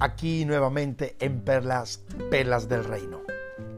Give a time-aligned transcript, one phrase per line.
[0.00, 3.20] aquí nuevamente en Perlas, Perlas del Reino.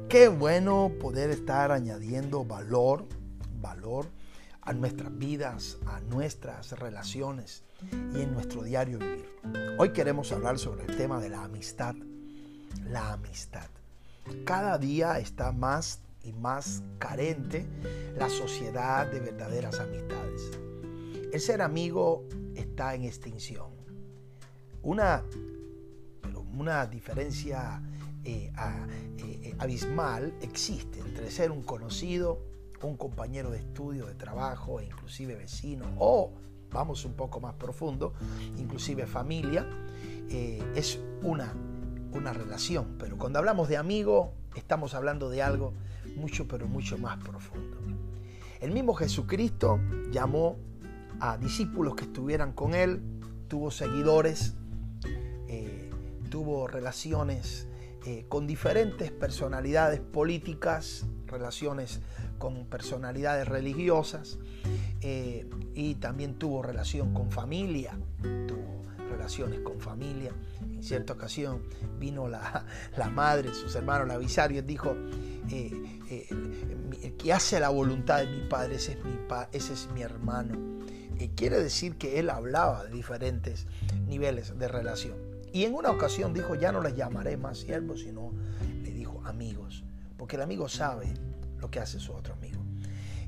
[0.08, 3.06] Qué bueno poder estar añadiendo valor,
[3.60, 4.06] valor
[4.60, 7.64] a nuestras vidas, a nuestras relaciones
[8.14, 9.28] y en nuestro diario vivir.
[9.78, 11.96] Hoy queremos hablar sobre el tema de la amistad.
[12.84, 13.68] La amistad.
[14.44, 17.66] Cada día está más y más carente
[18.16, 20.52] la sociedad de verdaderas amistades.
[21.32, 23.72] El ser amigo está en extinción.
[24.82, 25.24] Una,
[26.56, 27.82] una diferencia
[28.24, 28.52] eh,
[29.18, 32.40] eh, abismal existe entre ser un conocido,
[32.82, 36.32] un compañero de estudio, de trabajo, e inclusive vecino, o
[36.70, 38.14] vamos un poco más profundo,
[38.58, 39.66] inclusive familia,
[40.30, 41.52] eh, es una,
[42.12, 42.96] una relación.
[42.98, 45.74] Pero cuando hablamos de amigo, estamos hablando de algo
[46.16, 47.78] mucho, pero mucho más profundo.
[48.60, 49.80] El mismo Jesucristo
[50.10, 50.56] llamó
[51.20, 53.02] a discípulos que estuvieran con él,
[53.48, 54.61] tuvo seguidores, eh,
[56.32, 57.66] tuvo relaciones
[58.06, 62.00] eh, con diferentes personalidades políticas, relaciones
[62.38, 64.38] con personalidades religiosas
[65.02, 67.98] eh, y también tuvo relación con familia,
[68.48, 70.32] tuvo relaciones con familia.
[70.62, 71.64] En cierta ocasión
[72.00, 72.64] vino la,
[73.12, 74.96] madre, sus hermanos la avisaron y dijo,
[75.50, 76.26] eh,
[77.02, 79.18] el que hace la voluntad de mi padre, ese es mi,
[79.52, 80.80] ese es mi hermano.
[81.36, 83.66] quiere decir que él hablaba de diferentes
[84.08, 85.31] niveles de relación.
[85.52, 88.32] Y en una ocasión dijo, ya no les llamaré más siervos, sino
[88.82, 89.84] le dijo amigos,
[90.16, 91.12] porque el amigo sabe
[91.58, 92.60] lo que hace su otro amigo.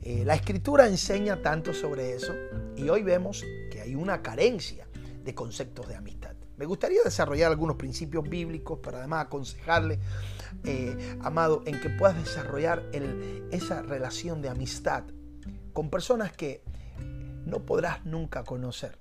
[0.03, 2.35] Eh, la escritura enseña tanto sobre eso
[2.77, 4.87] y hoy vemos que hay una carencia
[5.23, 6.35] de conceptos de amistad.
[6.57, 9.99] Me gustaría desarrollar algunos principios bíblicos para además aconsejarle,
[10.65, 12.83] eh, amado, en que puedas desarrollar
[13.51, 15.05] esa relación de amistad
[15.73, 16.63] con personas que
[17.45, 18.99] no podrás nunca conocer.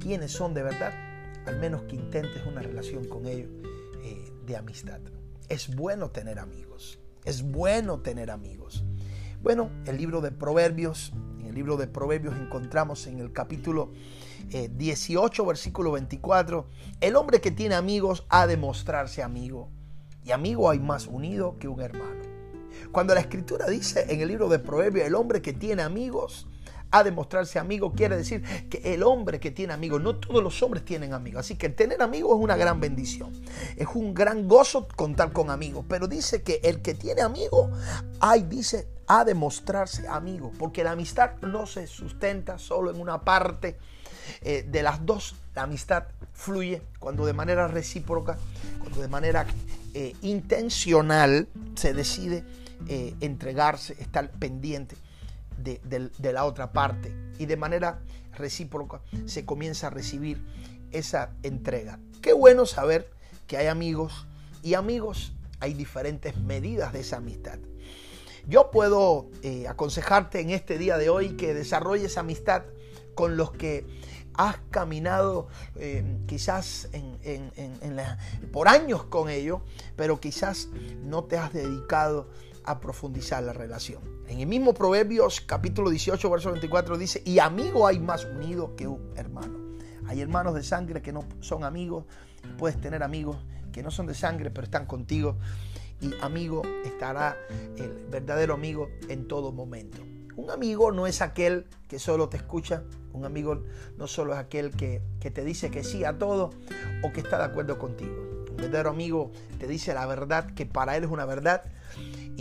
[0.00, 1.11] ¿Quiénes son de verdad?
[1.46, 3.50] Al menos que intentes una relación con ellos
[4.02, 5.00] eh, de amistad.
[5.48, 6.98] Es bueno tener amigos.
[7.24, 8.84] Es bueno tener amigos.
[9.42, 13.92] Bueno, el libro de Proverbios, en el libro de Proverbios encontramos en el capítulo
[14.50, 16.68] 18, eh, versículo 24,
[17.00, 19.68] el hombre que tiene amigos ha de mostrarse amigo.
[20.24, 22.22] Y amigo hay más unido que un hermano.
[22.92, 26.46] Cuando la escritura dice en el libro de Proverbios, el hombre que tiene amigos
[26.92, 30.62] ha de mostrarse amigo, quiere decir que el hombre que tiene amigos, no todos los
[30.62, 33.32] hombres tienen amigos, así que tener amigos es una gran bendición,
[33.76, 37.70] es un gran gozo contar con amigos, pero dice que el que tiene amigos,
[38.20, 43.22] ay, dice, ha de mostrarse amigo, porque la amistad no se sustenta solo en una
[43.22, 43.78] parte
[44.42, 46.04] eh, de las dos, la amistad
[46.34, 48.36] fluye cuando de manera recíproca,
[48.78, 49.46] cuando de manera
[49.94, 52.44] eh, intencional se decide
[52.86, 54.94] eh, entregarse, estar pendiente
[55.58, 58.00] de, la otra parte y de manera
[58.34, 60.44] recíproca se comienza a recibir
[60.90, 61.98] esa entrega.
[62.20, 63.10] Qué bueno saber
[63.46, 64.26] que hay amigos
[64.62, 67.58] y amigos hay diferentes medidas de esa amistad.
[68.46, 72.62] Yo puedo eh, aconsejarte en este día de hoy que desarrolles amistad
[73.14, 73.86] con los que
[74.34, 76.88] has caminado eh, quizás
[78.50, 79.60] por años con ellos,
[79.94, 80.68] pero quizás
[81.04, 82.28] no te has dedicado
[82.64, 84.02] a profundizar la relación.
[84.28, 88.86] En el mismo Proverbios capítulo 18, verso 24 dice, y amigo hay más unido que
[88.86, 89.58] un hermano.
[90.06, 92.04] Hay hermanos de sangre que no son amigos,
[92.58, 93.36] puedes tener amigos
[93.72, 95.36] que no son de sangre, pero están contigo.
[96.00, 97.36] Y amigo estará
[97.76, 99.98] el verdadero amigo en todo momento.
[100.36, 103.62] Un amigo no es aquel que solo te escucha, un amigo
[103.98, 106.50] no solo es aquel que, que te dice que sí a todo
[107.02, 108.14] o que está de acuerdo contigo.
[108.50, 111.64] Un verdadero amigo te dice la verdad que para él es una verdad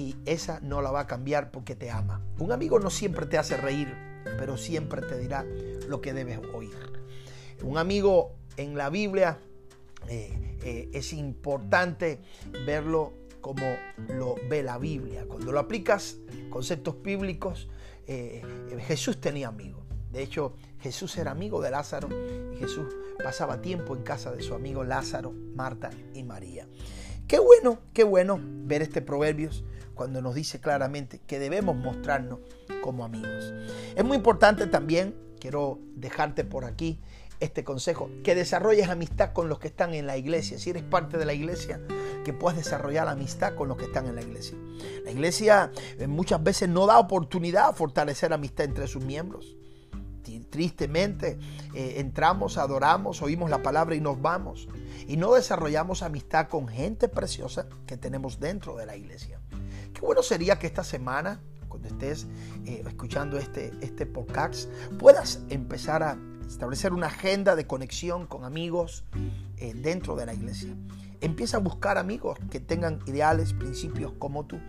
[0.01, 2.25] y esa no la va a cambiar porque te ama.
[2.39, 3.95] Un amigo no siempre te hace reír,
[4.39, 5.45] pero siempre te dirá
[5.88, 6.75] lo que debes oír.
[7.62, 9.38] Un amigo en la Biblia
[10.09, 12.19] eh, eh, es importante
[12.66, 13.63] verlo como
[14.07, 15.25] lo ve la Biblia.
[15.28, 16.17] Cuando lo aplicas,
[16.50, 17.69] conceptos bíblicos,
[18.08, 18.41] eh,
[18.79, 19.84] Jesús tenía amigos.
[20.11, 22.09] De hecho, Jesús era amigo de Lázaro
[22.53, 22.87] y Jesús
[23.23, 26.67] pasaba tiempo en casa de su amigo Lázaro, Marta y María.
[27.28, 29.64] Qué bueno, qué bueno ver este Proverbios
[30.02, 32.40] cuando nos dice claramente que debemos mostrarnos
[32.82, 33.53] como amigos.
[33.96, 37.00] Es muy importante también, quiero dejarte por aquí
[37.40, 40.58] este consejo, que desarrolles amistad con los que están en la iglesia.
[40.58, 41.80] Si eres parte de la iglesia,
[42.26, 44.58] que puedas desarrollar amistad con los que están en la iglesia.
[45.06, 49.56] La iglesia eh, muchas veces no da oportunidad a fortalecer amistad entre sus miembros.
[50.50, 51.38] Tristemente
[51.76, 54.68] eh, entramos, adoramos, oímos la palabra y nos vamos.
[55.08, 59.41] Y no desarrollamos amistad con gente preciosa que tenemos dentro de la iglesia.
[60.02, 61.40] Bueno sería que esta semana,
[61.70, 62.28] cuando estés
[62.66, 66.18] eh, escuchando este, este podcast, puedas empezar a,
[66.48, 69.06] establecer una agenda de conexión con amigos
[69.58, 70.76] eh, dentro de la iglesia.
[71.22, 74.59] Empieza a buscar amigos que tengan ideales, principios como tú.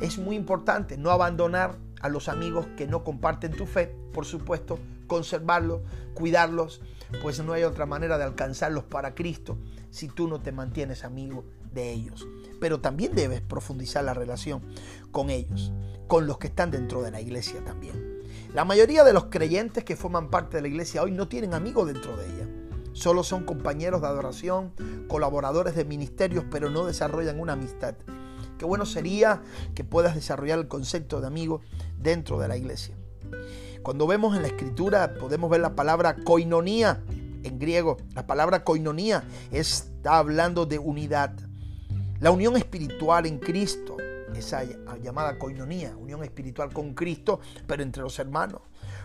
[0.00, 4.78] Es muy importante no abandonar a los amigos que no comparten tu fe, por supuesto,
[5.06, 5.80] conservarlos,
[6.14, 6.80] cuidarlos,
[7.22, 9.58] pues no hay otra manera de alcanzarlos para Cristo
[9.90, 12.26] si tú no te mantienes amigo de ellos.
[12.60, 14.62] Pero también debes profundizar la relación
[15.10, 15.72] con ellos,
[16.06, 18.20] con los que están dentro de la iglesia también.
[18.54, 21.86] La mayoría de los creyentes que forman parte de la iglesia hoy no tienen amigos
[21.86, 22.48] dentro de ella.
[22.92, 24.72] Solo son compañeros de adoración,
[25.06, 27.94] colaboradores de ministerios, pero no desarrollan una amistad.
[28.60, 29.40] Qué bueno sería
[29.74, 31.62] que puedas desarrollar el concepto de amigo
[31.96, 32.94] dentro de la iglesia.
[33.82, 37.02] Cuando vemos en la escritura podemos ver la palabra koinonía
[37.42, 37.96] en griego.
[38.14, 41.38] La palabra koinonía está hablando de unidad.
[42.20, 43.96] La unión espiritual en Cristo,
[44.34, 44.62] esa
[45.02, 48.60] llamada koinonía, unión espiritual con Cristo, pero entre los hermanos.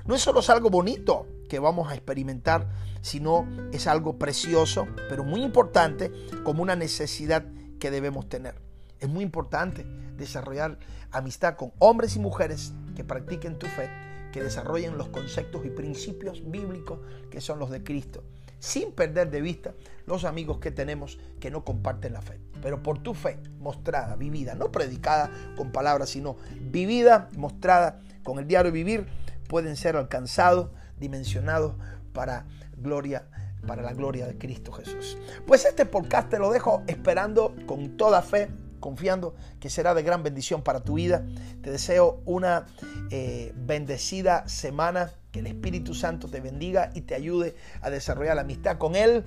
[0.05, 2.67] No es solo algo bonito que vamos a experimentar,
[2.99, 6.11] sino es algo precioso, pero muy importante
[6.43, 7.45] como una necesidad
[7.79, 8.64] que debemos tener.
[9.05, 9.85] Es muy importante
[10.17, 10.79] desarrollar
[11.11, 13.87] amistad con hombres y mujeres que practiquen tu fe,
[14.33, 18.23] que desarrollen los conceptos y principios bíblicos que son los de Cristo,
[18.57, 19.75] sin perder de vista
[20.07, 22.39] los amigos que tenemos que no comparten la fe.
[22.63, 28.47] Pero por tu fe mostrada, vivida, no predicada con palabras, sino vivida, mostrada con el
[28.47, 29.05] diario vivir,
[29.47, 31.75] pueden ser alcanzados, dimensionados
[32.11, 33.27] para gloria
[33.67, 35.17] para la gloria de Cristo Jesús.
[35.47, 38.49] Pues este podcast te lo dejo esperando con toda fe
[38.85, 41.25] confiando que será de gran bendición para tu vida.
[41.63, 42.67] Te deseo una
[43.09, 48.43] eh, bendecida semana, que el Espíritu Santo te bendiga y te ayude a desarrollar la
[48.43, 49.25] amistad con Él,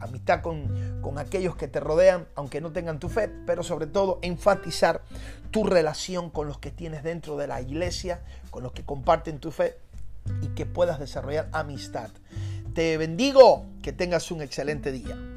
[0.00, 4.20] amistad con, con aquellos que te rodean, aunque no tengan tu fe, pero sobre todo
[4.22, 5.02] enfatizar
[5.50, 9.50] tu relación con los que tienes dentro de la iglesia, con los que comparten tu
[9.50, 9.76] fe
[10.40, 12.08] y que puedas desarrollar amistad.
[12.74, 15.33] Te bendigo, que tengas un excelente día.